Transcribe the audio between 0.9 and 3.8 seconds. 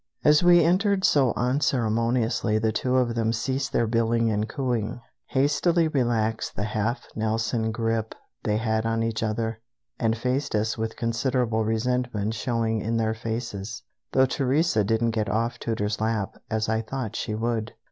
so unceremoniously the two of them ceased